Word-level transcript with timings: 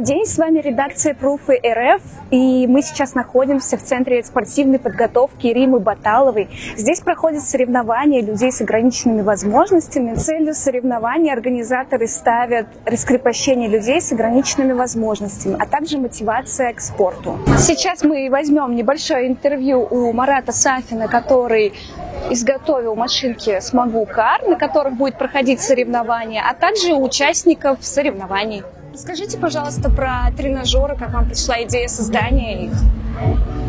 Добрый 0.00 0.14
день, 0.14 0.26
с 0.26 0.38
вами 0.38 0.60
редакция 0.60 1.12
Пруфы 1.12 1.60
РФ, 1.62 2.00
и 2.30 2.66
мы 2.66 2.80
сейчас 2.80 3.14
находимся 3.14 3.76
в 3.76 3.82
Центре 3.82 4.24
спортивной 4.24 4.78
подготовки 4.78 5.48
Римы 5.48 5.78
Баталовой. 5.78 6.48
Здесь 6.74 7.00
проходят 7.00 7.42
соревнования 7.42 8.22
людей 8.22 8.50
с 8.50 8.62
ограниченными 8.62 9.20
возможностями. 9.20 10.14
Целью 10.14 10.54
соревнований 10.54 11.30
организаторы 11.30 12.06
ставят 12.06 12.66
раскрепощение 12.86 13.68
людей 13.68 14.00
с 14.00 14.10
ограниченными 14.10 14.72
возможностями, 14.72 15.56
а 15.60 15.66
также 15.66 15.98
мотивация 15.98 16.72
к 16.72 16.80
спорту. 16.80 17.38
Сейчас 17.58 18.02
мы 18.02 18.30
возьмем 18.30 18.74
небольшое 18.74 19.28
интервью 19.28 19.86
у 19.90 20.14
Марата 20.14 20.52
Сафина, 20.52 21.08
который 21.08 21.74
изготовил 22.30 22.94
машинки 22.94 23.60
«Смогу 23.60 24.06
Кар», 24.06 24.48
на 24.48 24.56
которых 24.56 24.94
будет 24.94 25.18
проходить 25.18 25.60
соревнования, 25.60 26.42
а 26.48 26.54
также 26.54 26.94
участников 26.94 27.80
соревнований. 27.82 28.62
Скажите, 28.94 29.38
пожалуйста, 29.38 29.88
про 29.88 30.30
тренажеры, 30.36 30.96
как 30.96 31.12
вам 31.12 31.28
пришла 31.28 31.62
идея 31.62 31.88
создания 31.88 32.66
их? 32.66 32.72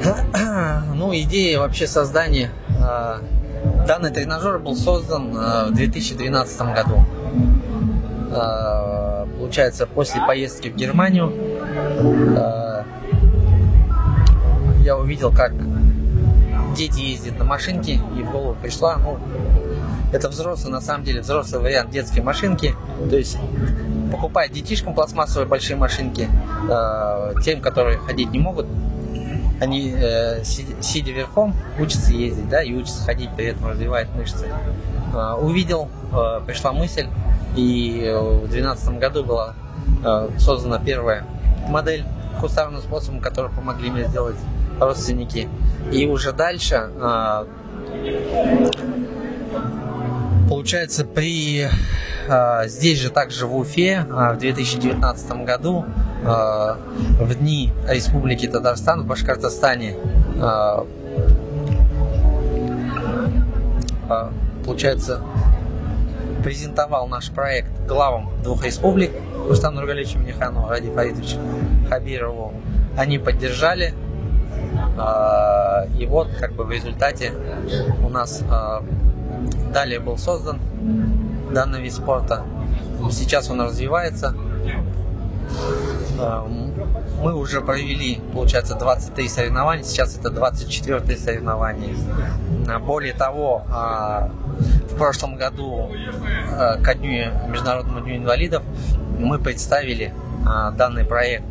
Ну, 0.96 1.16
идея 1.16 1.60
вообще 1.60 1.88
создания 1.88 2.52
э, 2.70 3.86
данный 3.88 4.12
тренажер 4.12 4.60
был 4.60 4.76
создан 4.76 5.36
э, 5.36 5.66
в 5.70 5.74
2012 5.74 6.62
году. 6.62 7.06
Э, 8.32 9.26
получается, 9.40 9.88
после 9.88 10.22
поездки 10.22 10.70
в 10.70 10.76
Германию 10.76 11.34
я 14.84 14.96
увидел, 14.96 15.32
как 15.32 15.54
дети 16.76 17.00
ездят 17.00 17.40
на 17.40 17.46
машинке, 17.46 17.94
и 18.18 18.24
в 18.24 18.32
голову 18.32 18.56
пришла, 18.62 18.98
ну, 18.98 19.18
это 20.14 20.30
взрослый, 20.30 20.72
на 20.72 20.82
самом 20.82 21.04
деле, 21.04 21.22
взрослый 21.22 21.62
вариант 21.62 21.90
детской 21.92 22.22
машинки. 22.22 22.76
То 23.10 23.18
есть 23.18 23.38
покупать 24.12 24.52
детишкам 24.52 24.94
пластмассовые 24.94 25.48
большие 25.48 25.78
машинки, 25.78 26.28
э, 26.70 27.34
тем, 27.44 27.62
которые 27.62 27.98
ходить 27.98 28.32
не 28.32 28.40
могут, 28.40 28.68
они, 29.60 29.94
э, 29.96 30.44
сидя 30.44 31.12
верхом, 31.12 31.56
учатся 31.80 32.12
ездить, 32.14 32.50
да, 32.50 32.64
и 32.64 32.74
учатся 32.74 33.04
ходить, 33.04 33.30
при 33.36 33.46
этом 33.46 33.68
развивают 33.68 34.10
мышцы. 34.16 34.48
Э, 35.14 35.34
увидел, 35.40 35.88
э, 36.12 36.42
пришла 36.46 36.72
мысль, 36.72 37.08
и 37.56 38.12
в 38.16 38.50
2012 38.50 39.00
году 39.00 39.24
была 39.24 39.56
э, 40.04 40.30
создана 40.38 40.80
первая 40.80 41.26
модель 41.68 42.06
кустарным 42.40 42.82
способом, 42.82 43.20
которую 43.20 43.54
помогли 43.54 43.92
мне 43.92 44.06
сделать 44.06 44.38
родственники. 44.80 45.48
И 45.92 46.08
уже 46.08 46.32
дальше 46.32 46.90
э, 46.96 47.46
получается 50.50 51.06
при 51.06 51.68
здесь 52.66 53.00
же 53.00 53.10
также 53.10 53.48
в 53.48 53.56
Уфе 53.56 54.06
а, 54.12 54.34
в 54.34 54.38
2019 54.38 55.32
году 55.44 55.86
а, 56.26 56.78
в 57.20 57.36
дни 57.36 57.72
Республики 57.88 58.48
Татарстан 58.48 59.04
в 59.04 59.06
Башкортостане 59.08 59.96
получается 64.66 65.22
презентовал 66.44 67.08
наш 67.08 67.32
проект 67.32 67.70
главам 67.88 68.30
двух 68.44 68.66
республик 68.66 69.12
Рустам 69.48 69.76
Нургалевичу 69.76 70.18
Минихану, 70.18 70.68
Ради 70.68 70.90
Фаридовичу 70.90 71.38
Хабирову. 71.90 72.54
Они 72.98 73.20
поддержали. 73.20 73.94
И 75.98 76.06
вот 76.06 76.30
как 76.40 76.54
бы 76.54 76.64
в 76.64 76.72
результате 76.72 77.32
у 78.04 78.10
нас 78.10 78.44
далее 79.72 80.00
был 80.00 80.18
создан 80.18 80.60
данный 81.54 81.82
вид 81.82 81.94
спорта. 81.94 82.44
Сейчас 83.12 83.50
он 83.50 83.62
развивается. 83.62 84.36
А, 86.20 86.48
мы 87.22 87.36
уже 87.36 87.62
провели, 87.62 88.22
получается, 88.34 88.76
23 88.76 89.28
соревнования, 89.28 89.84
сейчас 89.84 90.18
это 90.18 90.30
24 90.30 91.18
соревнование. 91.18 91.96
А, 92.70 92.80
более 92.80 93.14
того, 93.14 93.64
а, 93.70 94.30
в 94.92 94.96
прошлом 94.98 95.36
году 95.36 95.90
ко 96.84 96.94
дню 96.94 97.32
Международному 97.48 98.02
дню 98.02 98.18
инвалидов 98.18 98.62
мы 99.18 99.40
представили 99.40 100.14
данный 100.78 101.06
проект 101.06 101.46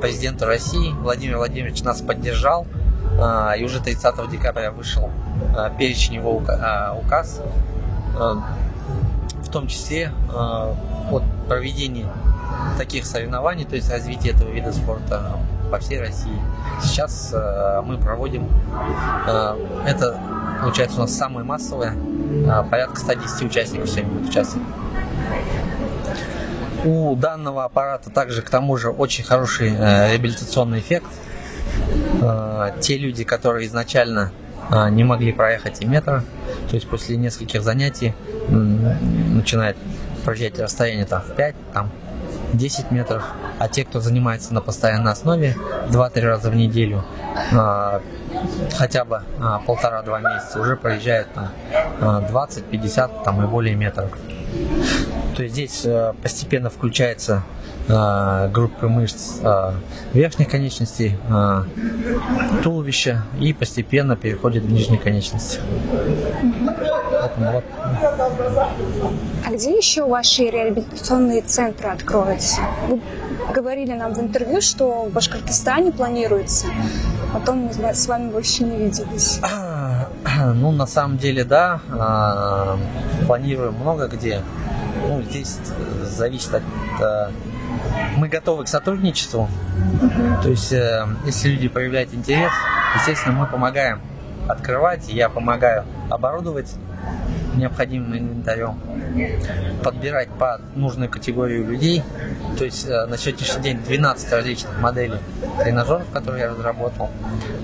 президенту 0.00 0.46
России. 0.46 0.92
Владимир 0.92 1.38
Владимирович 1.38 1.82
нас 1.82 2.00
поддержал. 2.00 2.66
И 3.58 3.64
уже 3.64 3.80
30 3.80 4.30
декабря 4.30 4.70
вышел 4.70 5.10
перечень 5.78 6.14
его 6.14 6.36
указ 6.36 7.42
том 9.52 9.66
числе 9.68 10.10
э, 10.32 10.74
от 11.10 11.22
проведения 11.46 12.08
таких 12.78 13.06
соревнований, 13.06 13.64
то 13.64 13.76
есть 13.76 13.90
развития 13.90 14.30
этого 14.30 14.50
вида 14.50 14.72
спорта 14.72 15.38
по 15.70 15.78
всей 15.78 16.00
России. 16.00 16.36
Сейчас 16.82 17.32
э, 17.32 17.82
мы 17.84 17.98
проводим, 17.98 18.48
э, 19.26 19.56
это 19.86 20.18
получается 20.60 20.98
у 20.98 21.00
нас 21.02 21.14
самое 21.14 21.44
массовое, 21.44 21.94
порядка 22.70 22.96
110 22.96 23.42
участников 23.42 23.90
сегодня 23.90 24.12
будет 24.12 24.30
участвовать. 24.30 24.66
У 26.84 27.14
данного 27.14 27.64
аппарата 27.64 28.10
также 28.10 28.42
к 28.42 28.50
тому 28.50 28.76
же 28.76 28.90
очень 28.90 29.22
хороший 29.22 29.70
реабилитационный 29.70 30.80
эффект. 30.80 31.06
Те 32.80 32.98
люди, 32.98 33.22
которые 33.22 33.68
изначально 33.68 34.32
не 34.90 35.04
могли 35.04 35.32
проехать 35.32 35.80
и 35.80 35.86
метра, 35.86 36.24
то 36.72 36.76
есть 36.76 36.88
после 36.88 37.18
нескольких 37.18 37.62
занятий 37.62 38.14
начинает 38.48 39.76
проезжать 40.24 40.58
расстояние 40.58 41.04
там 41.04 41.20
в 41.20 41.34
5, 41.34 41.54
там 41.74 41.90
10 42.54 42.90
метров, 42.90 43.28
а 43.58 43.68
те, 43.68 43.84
кто 43.84 44.00
занимается 44.00 44.54
на 44.54 44.62
постоянной 44.62 45.12
основе 45.12 45.54
2-3 45.90 46.20
раза 46.22 46.50
в 46.50 46.56
неделю, 46.56 47.04
а, 47.52 48.00
хотя 48.74 49.04
бы 49.04 49.22
а, 49.38 49.58
полтора-два 49.58 50.20
месяца, 50.20 50.62
уже 50.62 50.76
проезжают 50.76 51.28
там 51.34 51.50
20-50 52.00 53.00
а, 53.00 53.08
там 53.22 53.44
и 53.44 53.46
более 53.46 53.74
метров. 53.74 54.10
То 55.36 55.42
есть 55.42 55.54
здесь 55.54 55.82
э, 55.84 56.12
постепенно 56.22 56.70
включается 56.70 57.42
группы 57.88 58.86
мышц 58.86 59.40
верхних 60.12 60.48
конечностей, 60.48 61.16
туловища 62.62 63.24
и 63.40 63.52
постепенно 63.52 64.14
переходит 64.14 64.62
в 64.62 64.70
нижние 64.70 65.00
конечности. 65.00 65.58
Вот. 67.36 67.64
А 69.44 69.50
где 69.50 69.76
еще 69.76 70.06
ваши 70.06 70.44
реабилитационные 70.44 71.42
центры 71.42 71.88
откроются? 71.88 72.60
Вы 72.88 73.00
говорили 73.52 73.92
нам 73.92 74.14
в 74.14 74.20
интервью, 74.20 74.60
что 74.60 75.04
в 75.04 75.12
Башкортостане 75.12 75.92
планируется. 75.92 76.66
Потом 77.32 77.70
мы 77.82 77.94
с 77.94 78.06
вами 78.06 78.30
больше 78.30 78.64
не 78.64 78.76
виделись. 78.76 79.40
Ну, 80.54 80.72
на 80.72 80.86
самом 80.86 81.18
деле, 81.18 81.44
да. 81.44 81.80
А, 81.90 82.78
планируем 83.26 83.74
много 83.74 84.08
где. 84.08 84.42
Ну, 85.08 85.22
здесь 85.22 85.58
зависит 86.02 86.54
от... 86.54 86.62
А, 87.02 87.30
мы 88.16 88.28
готовы 88.28 88.64
к 88.64 88.68
сотрудничеству. 88.68 89.48
То 90.42 90.48
есть, 90.48 90.72
э, 90.72 91.06
если 91.24 91.48
люди 91.48 91.68
проявляют 91.68 92.12
интерес, 92.14 92.52
естественно, 92.96 93.34
мы 93.34 93.46
помогаем 93.46 94.00
открывать, 94.48 95.08
я 95.08 95.28
помогаю 95.28 95.84
оборудовать 96.10 96.74
необходимым 97.56 98.16
инвентарем, 98.16 98.78
подбирать 99.82 100.28
под 100.30 100.60
нужную 100.76 101.10
категорию 101.10 101.66
людей. 101.66 102.02
То 102.58 102.64
есть 102.64 102.88
э, 102.88 103.06
на 103.06 103.16
сегодняшний 103.16 103.62
день 103.62 103.78
12 103.82 104.32
различных 104.32 104.80
моделей 104.80 105.18
тренажеров, 105.58 106.08
которые 106.12 106.42
я 106.42 106.50
разработал, 106.50 107.10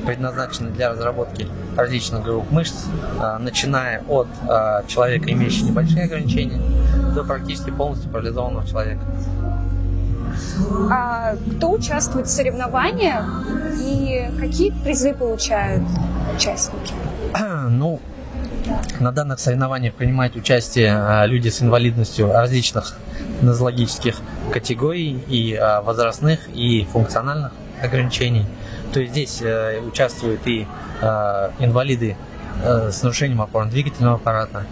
предназначены 0.07 0.71
для 0.71 0.91
разработки 0.91 1.47
различных 1.77 2.23
групп 2.23 2.51
мышц, 2.51 2.87
э, 3.21 3.39
начиная 3.39 4.03
от 4.09 4.29
э, 4.49 4.83
человека, 4.87 5.31
имеющего 5.31 5.69
небольшие 5.69 6.05
ограничения, 6.05 6.61
до 7.15 7.25
практически 7.25 7.71
полностью 7.71 8.11
парализованного 8.11 8.67
человека. 8.67 9.03
А 10.91 11.35
кто 11.57 11.73
участвует 11.73 12.27
в 12.27 12.31
соревнованиях 12.31 13.25
и 13.81 14.31
какие 14.39 14.71
призы 14.71 15.15
получают 15.15 15.83
участники? 16.35 16.95
Ну, 17.71 18.01
на 19.01 19.13
данных 19.13 19.41
соревнованиях 19.41 19.95
принимают 19.95 20.37
участие 20.37 20.93
а, 20.95 21.27
люди 21.27 21.49
с 21.49 21.63
инвалидностью 21.63 22.33
различных 22.33 22.97
нозологических 23.43 24.21
категорий 24.53 25.23
и 25.29 25.55
а, 25.55 25.83
возрастных, 25.83 26.49
и 26.55 26.85
функциональных 26.85 27.53
ограничений. 27.83 28.45
То 28.93 29.01
есть 29.01 29.13
здесь 29.13 29.43
э, 29.43 29.81
участвуют 29.81 30.47
и 30.47 30.67
а, 31.03 31.53
инвалиды 31.59 32.17
э, 32.65 32.91
с 32.91 33.03
нарушением 33.03 33.43
опорно-двигательного 33.43 34.17
аппарата, 34.17 34.65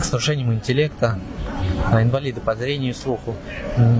с 0.00 0.10
нарушением 0.10 0.52
интеллекта, 0.54 1.18
инвалиды 1.92 2.40
по 2.40 2.54
зрению 2.54 2.90
и 2.90 2.94
слуху. 2.94 3.34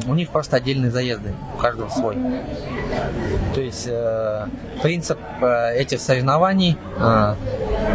У 0.06 0.14
них 0.14 0.30
просто 0.30 0.56
отдельные 0.56 0.90
заезды, 0.90 1.32
у 1.54 1.58
каждого 1.58 1.88
свой. 1.88 2.16
То 3.54 3.60
есть 3.60 3.86
э, 3.88 4.46
принцип 4.82 5.18
э, 5.40 5.76
этих 5.76 6.00
соревнований 6.00 6.76
э, 6.96 7.34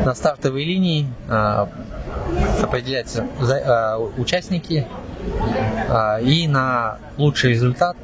на 0.06 0.14
стартовой 0.16 0.64
линии 0.64 1.08
определяются 2.62 3.26
участники 4.18 4.88
и 6.22 6.48
на 6.48 6.98
лучший 7.18 7.52
результат 7.52 7.96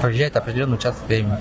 проезжает 0.00 0.36
определенный 0.36 0.76
участок 0.76 1.06
времени. 1.06 1.38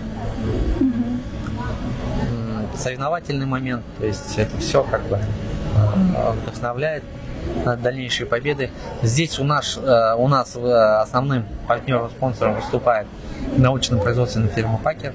Соревновательный 2.75 3.45
момент, 3.45 3.83
то 3.99 4.05
есть 4.05 4.37
это 4.37 4.57
все 4.57 4.83
как 4.83 5.01
бы 5.03 5.19
вдохновляет 6.43 7.03
дальнейшие 7.75 8.27
победы. 8.27 8.69
Здесь 9.01 9.39
у 9.39 9.43
нас, 9.43 9.77
э, 9.77 10.15
у 10.17 10.27
нас 10.27 10.55
основным 10.55 11.45
партнером, 11.67 12.09
спонсором 12.09 12.55
выступает 12.55 13.07
научно-производственная 13.57 14.49
фирма 14.49 14.79
Пакер. 14.83 15.13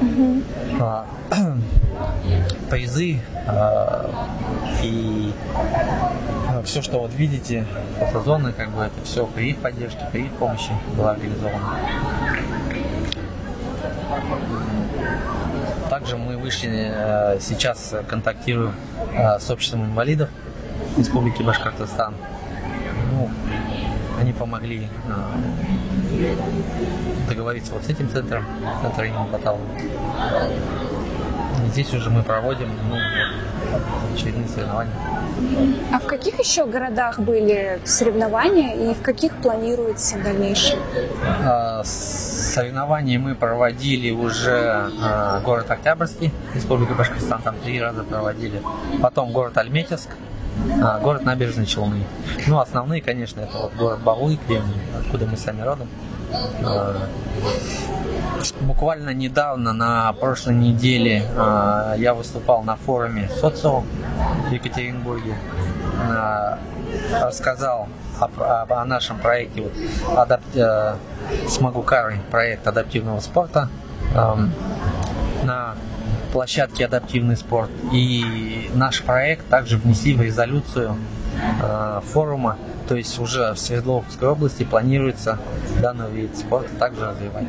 Mm-hmm. 0.00 1.04
Призы 2.70 3.18
э, 3.46 4.10
и 4.82 5.32
все, 6.64 6.82
что 6.82 7.00
вот 7.00 7.12
видите, 7.14 7.64
фотозоны, 7.98 8.52
как 8.52 8.70
бы 8.70 8.82
это 8.82 9.04
все 9.04 9.26
при 9.26 9.50
их 9.50 9.58
поддержке, 9.58 10.00
при 10.12 10.26
их 10.26 10.32
помощи 10.32 10.70
было 10.96 11.12
организовано. 11.12 11.78
Также 15.90 16.16
мы 16.16 16.36
вышли, 16.36 16.92
э, 16.92 17.38
сейчас 17.40 17.94
контактируем 18.08 18.74
с 19.38 19.50
обществом 19.50 19.86
инвалидов 19.86 20.28
Республики 20.96 21.42
Башкортостан. 21.42 22.14
Ну, 23.12 23.30
они 24.18 24.32
помогли 24.32 24.88
э, 25.08 26.34
договориться 27.28 27.74
вот 27.74 27.84
с 27.84 27.88
этим 27.88 28.08
центром, 28.10 28.44
центром 28.82 29.06
имени 29.06 29.30
Баталова. 29.30 29.60
Здесь 31.72 31.92
уже 31.92 32.10
мы 32.10 32.22
проводим 32.22 32.70
ну, 32.88 32.96
очередные 34.14 34.48
соревнования. 34.48 34.92
А 35.92 35.98
в 35.98 36.06
каких 36.06 36.38
еще 36.38 36.66
городах 36.66 37.18
были 37.18 37.78
соревнования 37.84 38.90
и 38.90 38.94
в 38.94 39.02
каких 39.02 39.36
планируется 39.36 40.18
дальнейшее? 40.18 40.78
А, 41.44 41.82
соревнования 41.84 43.18
мы 43.18 43.34
проводили 43.34 44.10
уже 44.10 44.90
а, 45.02 45.40
город 45.40 45.70
Октябрьский, 45.70 46.32
Республика 46.54 46.94
Башкортостан, 46.94 47.42
там 47.42 47.56
три 47.62 47.80
раза 47.80 48.02
проводили. 48.02 48.62
Потом 49.02 49.32
город 49.32 49.58
Альметьевск, 49.58 50.08
а, 50.82 50.98
город 51.00 51.24
Набережные 51.24 51.66
Челны. 51.66 52.04
Ну, 52.46 52.58
основные, 52.58 53.00
конечно, 53.02 53.40
это 53.40 53.56
вот 53.58 53.74
город 53.74 54.00
Баулы, 54.00 54.38
Кремний, 54.46 54.80
откуда 54.98 55.26
мы 55.26 55.36
сами 55.36 55.60
родом. 55.62 55.88
А, 56.64 57.08
буквально 58.60 59.10
недавно, 59.10 59.72
на 59.72 60.12
прошлой 60.14 60.54
неделе, 60.54 61.24
а, 61.36 61.94
я 61.96 62.14
выступал 62.14 62.62
на 62.62 62.76
форуме 62.76 63.28
СоциО 63.40 63.84
в 64.48 64.52
Екатеринбурге. 64.52 65.36
А, 66.10 66.58
рассказал 67.20 67.88
о, 68.20 68.24
о, 68.42 68.82
о 68.82 68.84
нашем 68.84 69.18
проекте 69.18 69.62
вот, 69.62 69.72
адап, 70.16 70.40
э, 70.54 70.94
Смогу 71.48 71.82
Кары, 71.82 72.18
проект 72.30 72.66
адаптивного 72.66 73.20
спорта 73.20 73.68
на 75.42 75.74
площадке 76.36 76.84
адаптивный 76.84 77.34
спорт. 77.34 77.70
И 77.94 78.70
наш 78.74 79.02
проект 79.02 79.48
также 79.48 79.78
внесли 79.78 80.12
в 80.12 80.20
резолюцию 80.20 80.96
э, 81.62 82.00
форума 82.12 82.58
то 82.86 82.94
есть 82.94 83.18
уже 83.18 83.54
в 83.54 83.58
Свердловской 83.58 84.28
области 84.28 84.62
планируется 84.62 85.38
данный 85.80 86.10
вид 86.10 86.36
спорта 86.36 86.68
также 86.78 87.06
развивать. 87.06 87.48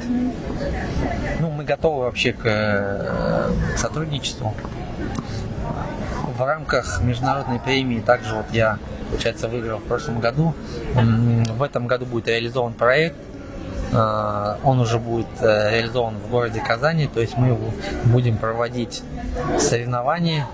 Ну, 1.40 1.52
мы 1.52 1.66
готовы 1.66 2.06
вообще 2.06 2.32
к, 2.32 2.42
э, 2.46 3.52
сотрудничеству. 3.76 4.56
В 6.38 6.42
рамках 6.42 7.02
международной 7.04 7.60
премии 7.60 8.00
также 8.00 8.36
вот 8.36 8.46
я, 8.54 8.80
получается, 9.10 9.50
выиграл 9.50 9.80
в 9.80 9.84
прошлом 9.84 10.22
году. 10.22 10.56
В 10.96 11.62
этом 11.62 11.88
году 11.88 12.06
будет 12.06 12.30
реализован 12.30 12.74
проект 12.74 13.18
он 14.64 14.80
уже 14.80 15.00
будет 15.00 15.28
э, 15.42 15.72
реализован 15.72 16.16
в 16.18 16.30
городе 16.30 16.62
Казани, 16.62 17.08
то 17.08 17.20
есть 17.20 17.38
мы 17.38 17.58
будем 18.06 18.38
проводить 18.38 19.04
соревнования, 19.60 20.48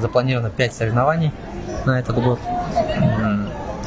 запланировано 0.00 0.50
5 0.50 0.74
соревнований 0.74 1.32
на 1.84 1.98
этот 1.98 2.22
год 2.22 2.38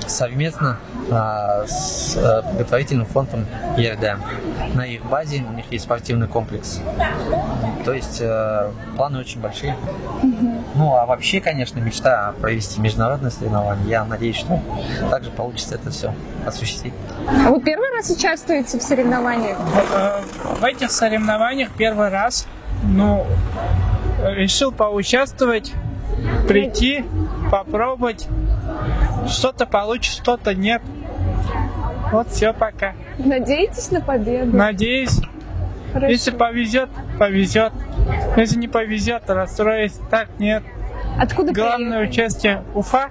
совместно 0.07 0.77
с 1.09 2.17
а, 2.17 2.41
благотворительным 2.41 3.05
фондом 3.05 3.45
ЕРД. 3.77 4.19
На 4.73 4.85
их 4.85 5.05
базе 5.05 5.43
у 5.47 5.53
них 5.53 5.65
есть 5.71 5.85
спортивный 5.85 6.27
комплекс. 6.27 6.79
То 7.85 7.93
есть 7.93 8.21
а, 8.21 8.71
планы 8.95 9.19
очень 9.19 9.41
большие. 9.41 9.75
Ну, 10.75 10.95
а 10.95 11.05
вообще, 11.05 11.39
конечно, 11.39 11.79
мечта 11.79 12.33
провести 12.41 12.81
международное 12.81 13.29
соревнование. 13.29 13.87
Я 13.89 14.05
надеюсь, 14.05 14.37
что 14.37 14.59
также 15.09 15.29
получится 15.29 15.75
это 15.75 15.91
все 15.91 16.13
осуществить. 16.45 16.93
А 17.27 17.49
вы 17.49 17.61
первый 17.61 17.89
раз 17.95 18.09
участвуете 18.09 18.79
в 18.79 18.83
соревнованиях? 18.83 19.57
В, 19.59 20.61
в 20.61 20.63
этих 20.63 20.91
соревнованиях 20.91 21.69
первый 21.77 22.09
раз. 22.09 22.47
Ну, 22.83 23.25
решил 24.23 24.71
поучаствовать, 24.71 25.73
прийти, 26.47 27.05
попробовать. 27.51 28.27
Что-то 29.27 29.65
получится, 29.65 30.21
что-то 30.21 30.53
нет. 30.53 30.81
Вот 32.11 32.29
все 32.29 32.53
пока. 32.53 32.93
Надеетесь 33.17 33.91
на 33.91 34.01
победу? 34.01 34.55
Надеюсь. 34.55 35.19
Хорошо. 35.93 36.11
Если 36.11 36.31
повезет, 36.31 36.89
повезет. 37.19 37.71
Если 38.35 38.57
не 38.57 38.67
повезет, 38.67 39.23
расстроюсь. 39.27 39.93
Так 40.09 40.27
нет. 40.39 40.63
Откуда 41.19 41.53
Главное 41.53 41.99
приехали? 41.99 42.07
участие 42.09 42.63
Уфа. 42.73 43.09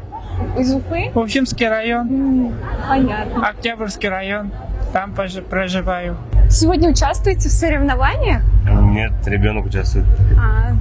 Из 0.58 0.74
Уфы? 0.74 1.10
Уфимский 1.14 1.68
район. 1.68 2.52
Понятно. 2.88 3.48
Октябрьский 3.48 4.08
район. 4.08 4.50
Там 4.92 5.14
проживаю. 5.14 6.16
Сегодня 6.50 6.90
участвуете 6.90 7.48
в 7.48 7.52
соревнованиях? 7.52 8.42
Нет, 8.68 9.12
ребенок 9.26 9.66
участвует. 9.66 10.04
А, 10.38 10.72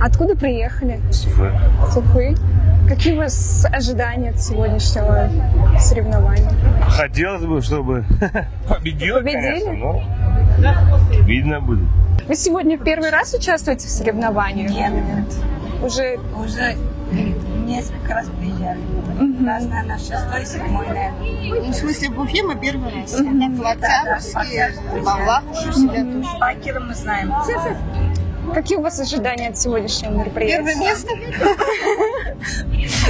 откуда 0.00 0.36
приехали? 0.36 1.00
С 1.10 1.26
Уфы. 1.26 1.50
С 1.90 1.96
Уфы. 1.96 2.36
Какие 2.88 3.14
у 3.14 3.16
вас 3.18 3.66
ожидания 3.72 4.30
от 4.30 4.40
сегодняшнего 4.40 5.28
соревнования? 5.78 6.50
Хотелось 6.88 7.44
бы, 7.44 7.60
чтобы 7.60 8.04
победил, 8.68 9.16
Победили? 9.16 9.64
конечно, 9.64 9.72
но 9.72 10.02
видно 11.24 11.60
будет. 11.60 11.88
Вы 12.28 12.34
сегодня 12.36 12.78
в 12.78 12.84
первый 12.84 13.10
раз 13.10 13.34
участвуете 13.34 13.86
в 13.86 13.90
соревнованиях? 13.90 14.70
Нет, 14.70 14.92
нет. 14.92 15.34
Уже 15.82 16.18
Уже 16.36 16.76
несколько 17.66 18.14
раз 18.14 18.26
приезжали. 18.38 18.80
Раз, 19.44 19.64
наверное, 19.66 19.98
шестой, 19.98 20.44
седьмой, 20.46 20.86
наверное. 20.86 21.60
Ну, 21.66 21.70
в 21.70 21.74
смысле, 21.74 22.08
в 22.10 22.20
Уфе 22.20 22.42
мы 22.42 22.54
первый 22.56 22.92
раз. 22.94 23.12
В 23.18 25.04
Бавлах 25.04 25.42
уже 25.50 25.72
себя 25.72 26.04
тоже. 26.04 26.38
Пакера 26.40 26.80
мы 26.80 26.94
знаем. 26.94 27.32
Какие 28.54 28.78
у 28.78 28.82
вас 28.82 28.98
ожидания 29.00 29.48
от 29.48 29.58
сегодняшнего 29.58 30.24
Первое 30.24 30.74
мероприятия? 30.74 30.80
место. 30.80 31.08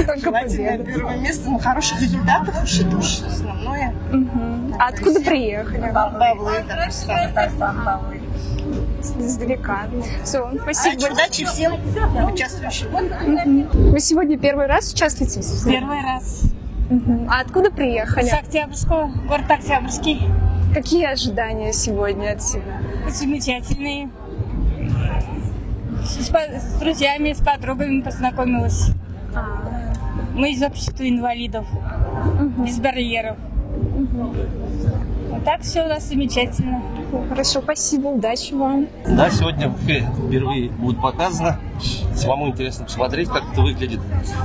Только 0.07 0.21
Желательно 0.21 0.85
первое 0.85 1.17
место. 1.19 1.51
Ну, 1.51 1.59
хороших 1.59 2.01
результатов 2.01 2.63
уж 2.63 2.81
это 2.81 2.97
уж 2.97 3.21
основное. 3.23 3.95
А 4.79 4.89
откуда 4.89 5.21
приехали? 5.21 5.91
Бавлы. 5.93 6.65
Издалека. 9.19 9.87
Все, 10.25 10.51
спасибо. 10.63 11.13
Удачи, 11.13 11.45
всем 11.45 11.75
участвующим. 12.33 12.89
Вы 13.93 14.01
сегодня 14.01 14.39
первый 14.39 14.67
раз 14.67 14.93
участвуете? 14.93 15.41
Первый 15.65 16.03
раз. 16.03 16.43
А 17.29 17.41
откуда 17.41 17.71
приехали? 17.71 18.27
С 18.27 18.33
Октябрьского, 18.33 19.11
город 19.29 19.51
Октябрьский. 19.51 20.23
Какие 20.75 21.07
ожидания 21.07 21.73
сегодня 21.73 22.33
от 22.33 22.43
себя? 22.43 22.81
Замечательные. 23.09 24.11
С, 26.19 26.29
с 26.31 26.79
друзьями, 26.81 27.33
с 27.33 27.41
подругами 27.41 28.01
познакомилась. 28.01 28.91
Мы 30.35 30.53
из 30.53 30.63
общества 30.63 31.09
инвалидов, 31.09 31.67
без 32.59 32.79
барьеров. 32.79 33.37
Вот 35.31 35.45
так 35.45 35.61
все 35.63 35.85
у 35.85 35.89
нас 35.89 36.09
замечательно. 36.09 36.83
Хорошо, 37.29 37.61
спасибо, 37.63 38.09
удачи 38.09 38.53
вам. 38.55 38.87
Да, 39.07 39.31
сегодня 39.31 39.71
впервые 39.71 40.71
будет 40.71 41.01
показано. 41.01 41.59
Самому 42.15 42.49
интересно 42.49 42.85
посмотреть, 42.87 43.29
как 43.29 43.45
это 43.53 43.61
выглядит. 43.63 44.01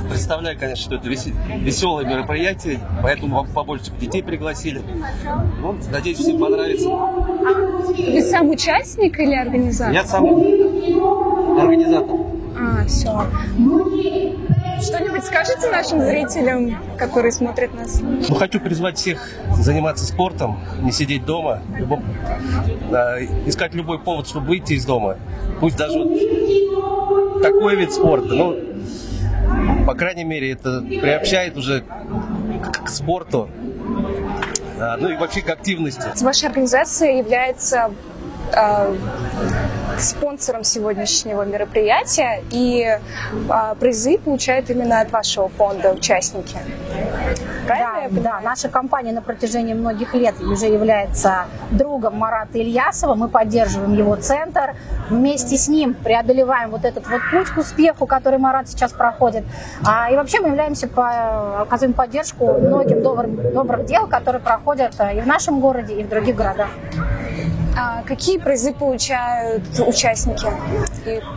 Представляю, 0.08 0.58
конечно, 0.58 0.82
что 0.84 0.94
это 0.96 1.08
весе- 1.08 1.34
веселое 1.58 2.04
мероприятие, 2.06 2.78
поэтому 3.02 3.36
вам 3.36 3.48
побольше 3.48 3.90
детей 3.98 4.22
пригласили. 4.22 4.82
Ну, 5.60 5.76
надеюсь, 5.90 6.18
всем 6.18 6.38
понравится. 6.38 6.88
Вы 6.88 8.22
сам 8.22 8.50
участник 8.50 9.18
или 9.18 9.34
организатор? 9.34 9.92
Я 9.94 10.04
сам 10.04 10.24
организатор. 11.62 12.16
А, 12.58 12.84
все. 12.86 13.26
Что-нибудь 14.82 15.24
скажете 15.24 15.70
нашим 15.70 16.00
зрителям, 16.00 16.76
которые 16.98 17.32
смотрят 17.32 17.72
нас? 17.74 18.00
Ну, 18.00 18.34
хочу 18.34 18.60
призвать 18.60 18.98
всех 18.98 19.28
заниматься 19.56 20.04
спортом, 20.04 20.58
не 20.80 20.92
сидеть 20.92 21.24
дома, 21.24 21.62
любом- 21.76 22.04
а, 22.92 23.18
искать 23.46 23.74
любой 23.74 23.98
повод, 23.98 24.26
чтобы 24.28 24.46
выйти 24.48 24.74
из 24.74 24.84
дома. 24.84 25.16
Пусть 25.60 25.76
даже 25.76 25.98
вот 25.98 27.42
такой 27.42 27.76
вид 27.76 27.92
спорта, 27.92 28.34
ну, 28.34 28.56
по 29.86 29.94
крайней 29.94 30.24
мере, 30.24 30.52
это 30.52 30.80
приобщает 30.80 31.56
уже 31.56 31.82
к, 31.82 32.84
к 32.84 32.88
спорту, 32.88 33.48
а, 34.80 34.96
ну 34.96 35.08
и 35.08 35.16
вообще 35.16 35.42
к 35.42 35.48
активности. 35.50 36.02
Ваша 36.22 36.48
организация 36.48 37.18
является 37.18 37.92
э, 38.52 38.94
спонсором 39.98 40.64
сегодняшнего 40.64 41.42
мероприятия, 41.42 42.42
и 42.50 42.84
э, 42.84 43.74
призы 43.80 44.18
получают 44.18 44.70
именно 44.70 45.00
от 45.00 45.10
вашего 45.10 45.48
фонда 45.48 45.92
участники. 45.92 46.56
Правильно 47.66 47.92
да, 48.10 48.22
да, 48.22 48.40
наша 48.40 48.68
компания 48.68 49.12
на 49.12 49.22
протяжении 49.22 49.74
многих 49.74 50.14
лет 50.14 50.40
уже 50.40 50.66
является 50.66 51.46
другом 51.70 52.16
Марата 52.16 52.58
Ильясова. 52.58 53.14
Мы 53.14 53.28
поддерживаем 53.28 53.94
его 53.94 54.16
центр. 54.16 54.74
Вместе 55.08 55.56
с 55.56 55.68
ним 55.68 55.94
преодолеваем 55.94 56.70
вот 56.70 56.84
этот 56.84 57.06
вот 57.08 57.20
путь 57.30 57.48
к 57.48 57.58
успеху, 57.58 58.06
который 58.06 58.38
Марат 58.38 58.68
сейчас 58.68 58.92
проходит. 58.92 59.44
А, 59.86 60.10
и 60.10 60.16
вообще 60.16 60.40
мы 60.40 60.48
являемся 60.48 60.88
по, 60.88 61.62
оказываем 61.62 61.94
поддержку 61.94 62.52
многим 62.54 63.02
добрым, 63.02 63.52
добрых 63.52 63.86
дел, 63.86 64.06
которые 64.06 64.40
проходят 64.40 64.94
и 65.14 65.20
в 65.20 65.26
нашем 65.26 65.60
городе, 65.60 65.94
и 65.94 66.04
в 66.04 66.08
других 66.08 66.36
городах. 66.36 66.68
А 67.74 68.02
какие 68.02 68.38
призы 68.38 68.74
получают 68.74 69.62
участники? 69.78 70.46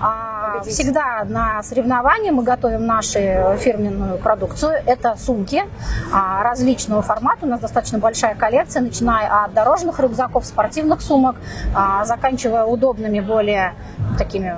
А, 0.02 0.62
всегда 0.64 1.24
на 1.24 1.64
соревнования 1.64 2.32
мы 2.32 2.44
готовим 2.44 2.86
нашу 2.86 3.20
фирменную 3.58 4.18
продукцию. 4.18 4.74
Это 4.86 5.16
сумки 5.16 5.64
а, 6.12 6.44
различного 6.44 7.02
формата. 7.02 7.46
У 7.46 7.50
нас 7.50 7.62
достаточно 7.62 8.00
большая 8.00 8.36
коллекция, 8.36 8.82
начиная 8.82 9.46
от 9.46 9.54
дорожных 9.54 10.00
рюкзаков, 10.00 10.46
спортивных 10.46 11.02
сумок, 11.02 11.38
а, 11.74 12.04
заканчивая 12.04 12.66
удобными 12.66 13.22
более 13.22 13.74
такими 14.18 14.56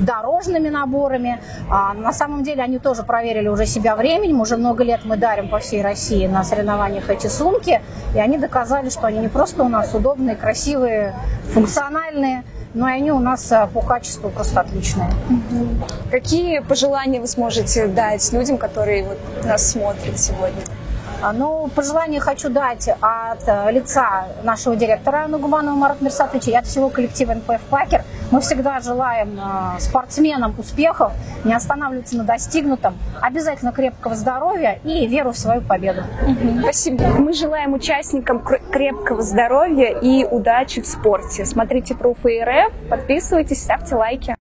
дорожными 0.00 0.68
наборами. 0.68 1.40
А 1.70 1.94
на 1.94 2.12
самом 2.12 2.42
деле 2.42 2.62
они 2.62 2.78
тоже 2.78 3.02
проверили 3.02 3.48
уже 3.48 3.66
себя 3.66 3.96
временем. 3.96 4.40
Уже 4.40 4.56
много 4.56 4.84
лет 4.84 5.00
мы 5.04 5.16
дарим 5.16 5.48
по 5.48 5.58
всей 5.58 5.82
России 5.82 6.26
на 6.26 6.44
соревнованиях 6.44 7.08
эти 7.10 7.26
сумки. 7.26 7.80
И 8.14 8.18
они 8.18 8.38
доказали, 8.38 8.90
что 8.90 9.06
они 9.06 9.18
не 9.18 9.28
просто 9.28 9.62
у 9.62 9.68
нас 9.68 9.94
удобные, 9.94 10.36
красивые, 10.36 11.14
функциональные, 11.52 12.44
но 12.74 12.88
и 12.88 12.92
они 12.92 13.10
у 13.10 13.18
нас 13.18 13.50
а, 13.52 13.66
по 13.66 13.80
качеству 13.80 14.28
просто 14.28 14.60
отличные. 14.60 15.10
Какие 16.10 16.60
пожелания 16.60 17.20
вы 17.20 17.26
сможете 17.26 17.86
дать 17.86 18.32
людям, 18.32 18.58
которые 18.58 19.04
вот 19.04 19.18
нас 19.44 19.72
смотрят 19.72 20.18
сегодня? 20.18 20.62
А, 21.26 21.32
ну, 21.32 21.68
пожелание 21.74 22.20
хочу 22.20 22.50
дать 22.50 22.88
от 22.88 23.48
э, 23.48 23.72
лица 23.72 24.28
нашего 24.44 24.76
директора 24.76 25.26
Нугуманова 25.26 25.74
Марата 25.74 26.04
Мерсатовича 26.04 26.52
и 26.52 26.54
от 26.54 26.66
всего 26.66 26.88
коллектива 26.88 27.34
НПФ 27.34 27.60
«Пакер». 27.68 28.04
Мы 28.30 28.40
всегда 28.40 28.78
желаем 28.78 29.36
э, 29.36 29.80
спортсменам 29.80 30.54
успехов, 30.56 31.10
не 31.42 31.52
останавливаться 31.52 32.16
на 32.16 32.22
достигнутом, 32.22 32.96
обязательно 33.20 33.72
крепкого 33.72 34.14
здоровья 34.14 34.78
и 34.84 35.08
веру 35.08 35.32
в 35.32 35.36
свою 35.36 35.62
победу. 35.62 36.04
Спасибо. 36.60 37.02
Мы 37.18 37.32
желаем 37.32 37.74
участникам 37.74 38.40
крепкого 38.70 39.20
здоровья 39.22 39.98
и 40.00 40.24
удачи 40.24 40.80
в 40.80 40.86
спорте. 40.86 41.44
Смотрите 41.44 41.94
Proof 41.94 42.18
РФ, 42.22 42.72
подписывайтесь, 42.88 43.64
ставьте 43.64 43.96
лайки. 43.96 44.36